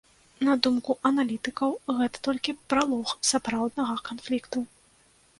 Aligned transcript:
На 0.45 0.53
думку 0.67 0.93
аналітыкаў, 1.09 1.75
гэта 1.99 2.17
толькі 2.27 2.55
пралог 2.73 3.11
сапраўднага 3.33 3.95
канфлікту. 4.09 4.65